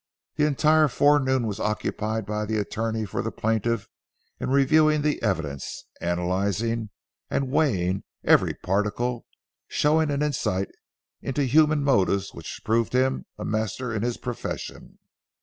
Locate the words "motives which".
11.83-12.61